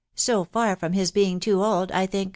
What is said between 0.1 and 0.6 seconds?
"So